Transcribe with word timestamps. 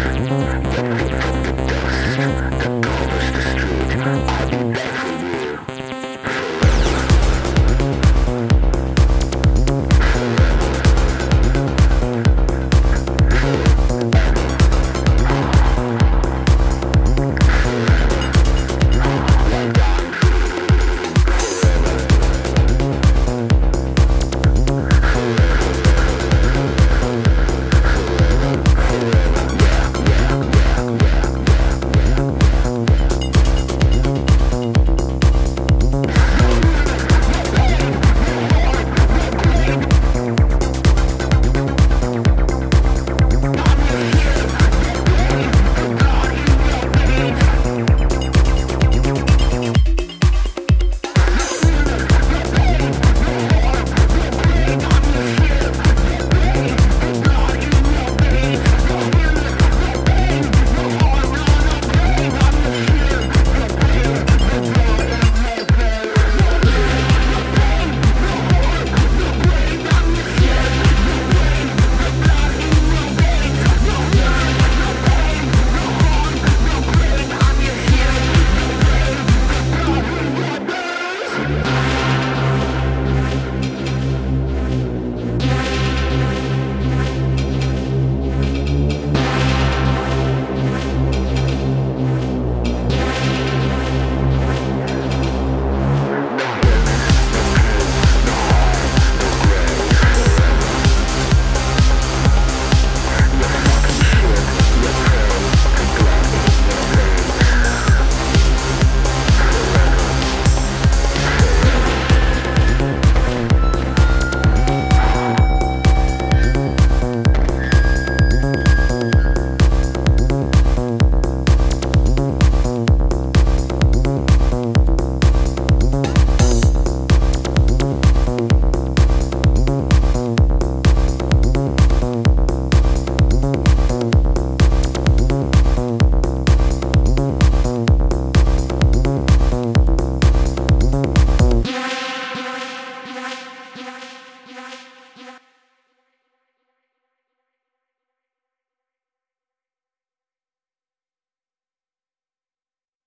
Bye. 0.00 0.49